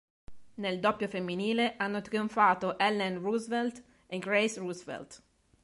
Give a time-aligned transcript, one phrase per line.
[0.55, 5.21] Nel doppio femminile hanno trionfato Ellen Roosevelt e Grace Roosevelt.